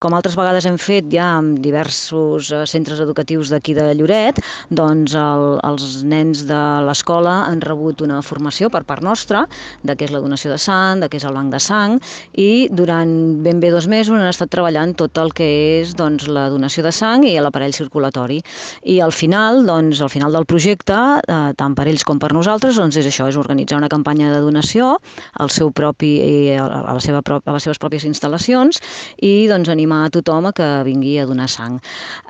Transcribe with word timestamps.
Com 0.00 0.14
altres 0.16 0.32
vegades 0.32 0.64
hem 0.64 0.78
fet 0.80 1.10
ja 1.12 1.26
amb 1.36 1.58
diversos 1.60 2.46
eh, 2.56 2.62
centres 2.64 3.02
educatius 3.04 3.50
d'aquí 3.52 3.74
de 3.76 3.82
Lloret, 3.98 4.38
doncs 4.72 5.12
el, 5.12 5.42
els 5.68 5.98
nens 6.08 6.46
de 6.48 6.60
l'escola 6.86 7.34
han 7.50 7.60
rebut 7.60 8.00
una 8.00 8.22
formació 8.24 8.70
per 8.72 8.80
part 8.88 9.04
nostra 9.04 9.42
de 9.84 9.92
què 9.92 10.06
és 10.08 10.14
la 10.14 10.22
donació 10.24 10.54
de 10.54 10.56
sang, 10.56 11.02
de 11.04 11.10
què 11.12 11.20
és 11.20 11.26
el 11.28 11.36
banc 11.36 11.52
de 11.52 11.60
sang 11.60 11.98
i 12.32 12.70
durant 12.72 13.12
ben 13.44 13.60
bé 13.60 13.68
dos 13.74 13.90
mesos 13.92 14.16
han 14.16 14.30
estat 14.30 14.48
treballant 14.54 14.94
tot 14.96 15.20
el 15.20 15.34
que 15.36 15.50
és 15.82 15.92
doncs, 16.00 16.24
la 16.32 16.46
donació 16.48 16.86
de 16.88 16.94
sang 16.96 17.28
i 17.28 17.34
l'aparell 17.36 17.76
circulatori. 17.76 18.40
I 18.88 19.02
al 19.04 19.12
final, 19.12 19.66
doncs, 19.68 20.00
al 20.00 20.08
final 20.08 20.32
del 20.32 20.48
projecte, 20.48 20.96
eh, 20.96 21.52
tant 21.60 21.76
per 21.76 21.84
ells 21.92 22.06
com 22.08 22.16
per 22.16 22.32
nosaltres, 22.32 22.80
doncs 22.80 22.96
és 23.02 23.10
això, 23.12 23.28
és 23.28 23.36
organitzar 23.36 23.76
una 23.76 23.92
campanya 23.92 24.32
de 24.32 24.40
donació 24.48 24.94
al 25.36 25.52
seu 25.52 25.68
propi, 25.76 26.16
eh, 26.24 26.56
a, 26.56 26.86
la 26.88 26.98
seva, 27.04 27.20
a 27.20 27.58
les 27.58 27.68
seves 27.68 27.84
pròpies 27.84 28.08
instal·lacions 28.08 28.80
i 29.20 29.44
doncs, 29.52 29.68
animar 29.68 29.89
animar 29.90 30.06
a 30.06 30.10
tothom 30.10 30.46
a 30.46 30.52
que 30.52 30.84
vingui 30.84 31.18
a 31.18 31.26
donar 31.26 31.48
sang. 31.48 31.80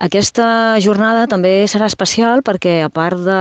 Aquesta 0.01 0.79
jornada 0.81 1.27
també 1.29 1.67
serà 1.69 1.87
especial 1.87 2.43
perquè, 2.43 2.83
a 2.85 2.89
part 2.89 3.19
de, 3.21 3.41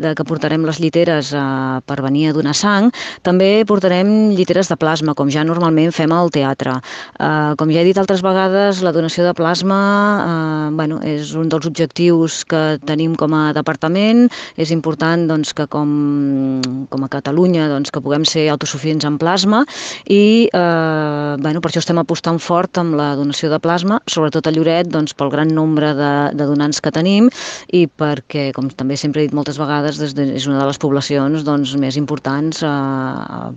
de 0.00 0.14
que 0.14 0.24
portarem 0.26 0.64
les 0.66 0.80
lliteres 0.80 1.32
eh, 1.32 1.80
per 1.86 2.02
venir 2.02 2.28
a 2.28 2.34
donar 2.34 2.54
sang, 2.54 2.90
també 3.22 3.64
portarem 3.66 4.34
lliteres 4.34 4.68
de 4.68 4.76
plasma, 4.76 5.14
com 5.14 5.30
ja 5.30 5.44
normalment 5.44 5.92
fem 5.94 6.12
al 6.12 6.30
teatre. 6.34 6.80
Eh, 7.18 7.54
com 7.58 7.70
ja 7.70 7.82
he 7.82 7.86
dit 7.86 7.98
altres 7.98 8.22
vegades, 8.22 8.82
la 8.82 8.92
donació 8.92 9.24
de 9.24 9.34
plasma 9.34 9.80
eh, 10.24 10.74
bueno, 10.74 11.00
és 11.04 11.34
un 11.34 11.48
dels 11.48 11.66
objectius 11.66 12.42
que 12.44 12.78
tenim 12.84 13.14
com 13.14 13.34
a 13.34 13.52
departament. 13.54 14.26
És 14.58 14.70
important 14.74 15.28
doncs, 15.28 15.54
que 15.54 15.66
com, 15.70 16.60
com 16.90 17.06
a 17.06 17.10
Catalunya 17.12 17.68
doncs, 17.70 17.92
que 17.94 18.02
puguem 18.02 18.24
ser 18.26 18.48
autosuficients 18.50 19.06
en 19.06 19.18
plasma 19.18 19.62
i 20.10 20.48
eh, 20.50 21.36
bueno, 21.38 21.62
per 21.62 21.70
això 21.70 21.82
estem 21.82 22.00
apostant 22.02 22.40
fort 22.42 22.80
amb 22.80 22.96
la 22.98 23.12
donació 23.18 23.43
donació 23.44 23.50
de 23.52 23.60
plasma, 23.60 24.00
sobretot 24.08 24.46
a 24.46 24.52
Lloret 24.52 24.88
doncs, 24.88 25.14
pel 25.14 25.30
gran 25.30 25.52
nombre 25.54 25.92
de, 25.94 26.32
de 26.34 26.44
donants 26.46 26.80
que 26.80 26.90
tenim 26.90 27.28
i 27.72 27.86
perquè, 27.86 28.52
com 28.54 28.70
també 28.70 28.96
sempre 28.96 29.22
he 29.22 29.26
dit 29.26 29.34
moltes 29.34 29.58
vegades, 29.58 29.98
des 29.98 30.14
de, 30.14 30.24
és 30.34 30.46
una 30.46 30.60
de 30.60 30.66
les 30.66 30.78
poblacions 30.78 31.44
doncs, 31.44 31.74
més 31.76 31.96
importants 31.96 32.62
eh, 32.62 32.68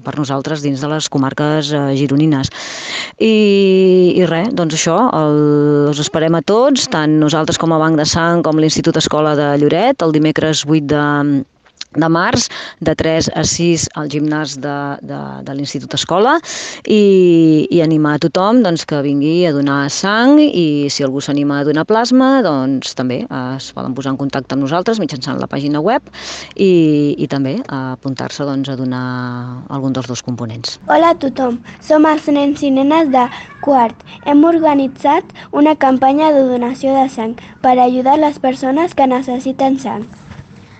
per 0.03 0.15
nosaltres 0.17 0.61
dins 0.61 0.81
de 0.81 0.87
les 0.91 1.09
comarques 1.09 1.71
eh, 1.71 1.95
gironines. 1.95 2.51
I, 3.19 4.13
i 4.17 4.25
res, 4.27 4.53
doncs 4.53 4.75
això, 4.75 4.97
el, 5.13 5.89
els 5.91 5.99
esperem 5.99 6.35
a 6.35 6.43
tots, 6.43 6.87
tant 6.91 7.19
nosaltres 7.19 7.57
com 7.57 7.73
a 7.73 7.79
Banc 7.79 7.97
de 7.97 8.05
Sang 8.05 8.43
com 8.43 8.59
l'Institut 8.59 8.97
Escola 8.97 9.35
de 9.37 9.53
Lloret, 9.61 10.03
el 10.03 10.15
dimecres 10.15 10.65
8 10.67 10.83
de, 10.87 11.05
de 11.97 12.09
març, 12.09 12.47
de 12.79 12.93
3 12.95 13.31
a 13.35 13.43
6 13.43 13.87
al 13.97 14.09
gimnàs 14.11 14.57
de, 14.61 14.77
de, 15.01 15.19
de 15.43 15.55
l'Institut 15.57 15.93
Escola 15.97 16.37
i, 16.85 17.67
i 17.73 17.81
animar 17.83 18.17
a 18.17 18.23
tothom 18.27 18.61
doncs, 18.65 18.85
que 18.87 19.01
vingui 19.05 19.47
a 19.49 19.53
donar 19.55 19.87
sang 19.93 20.37
i 20.41 20.87
si 20.93 21.05
algú 21.05 21.21
s'anima 21.23 21.61
a 21.61 21.67
donar 21.67 21.87
plasma 21.89 22.43
doncs 22.45 22.93
també 22.97 23.23
es 23.25 23.71
poden 23.75 23.95
posar 23.97 24.13
en 24.13 24.21
contacte 24.21 24.55
amb 24.55 24.65
nosaltres 24.65 25.01
mitjançant 25.01 25.41
la 25.41 25.49
pàgina 25.49 25.81
web 25.83 26.05
i, 26.55 27.15
i 27.17 27.27
també 27.31 27.57
apuntar-se 27.67 28.45
doncs, 28.47 28.69
a 28.69 28.77
donar 28.77 29.03
algun 29.73 29.95
dels 29.95 30.07
dos 30.09 30.23
components. 30.25 30.77
Hola 30.91 31.13
a 31.15 31.17
tothom, 31.19 31.59
som 31.81 32.05
els 32.09 32.27
nens 32.31 32.63
i 32.63 32.71
nenes 32.73 33.11
de 33.13 33.25
quart. 33.65 34.05
Hem 34.25 34.43
organitzat 34.47 35.33
una 35.51 35.75
campanya 35.75 36.31
de 36.35 36.45
donació 36.51 36.93
de 36.97 37.07
sang 37.13 37.35
per 37.63 37.77
ajudar 37.79 38.17
les 38.21 38.39
persones 38.39 38.95
que 38.97 39.09
necessiten 39.09 39.79
sang. 39.81 40.07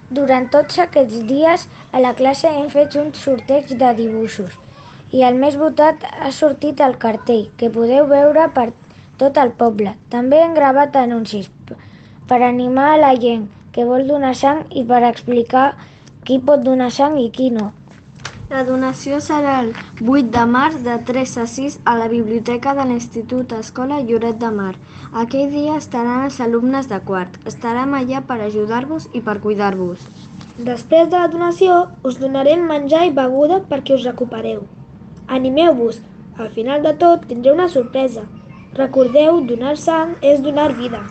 Durant 0.10 0.46
tots 0.52 0.78
aquests 0.80 1.24
dies 1.28 1.68
a 1.92 2.00
la 2.00 2.14
classe 2.16 2.48
hem 2.48 2.70
fet 2.72 2.96
un 3.00 3.10
sorteig 3.14 3.74
de 3.82 3.90
dibuixos 3.98 4.54
i 5.12 5.24
el 5.28 5.36
més 5.42 5.56
votat 5.60 6.04
ha 6.08 6.32
sortit 6.36 6.82
el 6.84 6.96
cartell, 7.02 7.48
que 7.58 7.70
podeu 7.72 8.08
veure 8.08 8.48
per 8.56 8.70
tot 9.20 9.38
el 9.44 9.52
poble. 9.60 9.96
També 10.14 10.40
hem 10.44 10.56
gravat 10.56 10.96
anuncis 11.00 11.50
per 12.28 12.42
animar 12.44 12.88
a 12.94 13.02
la 13.04 13.14
gent 13.20 13.48
que 13.76 13.86
vol 13.88 14.08
donar 14.08 14.34
sang 14.36 14.66
i 14.72 14.84
per 14.88 15.04
explicar 15.08 15.68
qui 16.28 16.40
pot 16.40 16.64
donar 16.64 16.92
sang 16.92 17.20
i 17.20 17.30
qui 17.32 17.50
no. 17.52 17.72
La 18.52 18.62
donació 18.64 19.18
serà 19.24 19.54
el 19.62 19.74
8 20.12 20.30
de 20.34 20.44
març 20.52 20.76
de 20.84 20.94
3 21.08 21.32
a 21.42 21.44
6 21.54 21.74
a 21.94 21.96
la 22.02 22.06
biblioteca 22.14 22.74
de 22.78 22.86
l'Institut 22.88 23.52
Escola 23.58 23.98
Lloret 24.00 24.40
de 24.44 24.52
Mar. 24.60 24.76
Aquell 25.24 25.52
dia 25.56 25.74
estaran 25.82 26.24
els 26.30 26.38
alumnes 26.46 26.88
de 26.88 27.02
quart. 27.10 27.36
Estarem 27.52 27.98
allà 28.00 28.24
per 28.30 28.40
ajudar-vos 28.46 29.10
i 29.12 29.24
per 29.28 29.36
cuidar-vos. 29.48 30.08
Després 30.72 31.12
de 31.12 31.20
la 31.20 31.28
donació 31.36 31.82
us 32.08 32.22
donarem 32.24 32.64
menjar 32.72 33.04
i 33.10 33.14
beguda 33.20 33.60
perquè 33.68 34.00
us 34.00 34.08
recupereu. 34.08 34.64
Animeu-vos, 35.28 36.00
al 36.40 36.48
final 36.56 36.88
de 36.88 36.96
tot 37.04 37.28
tindreu 37.28 37.60
una 37.60 37.68
sorpresa. 37.78 38.30
Recordeu, 38.80 39.44
donar 39.54 39.76
sang 39.76 40.16
és 40.22 40.40
donar 40.40 40.72
vida. 40.80 41.04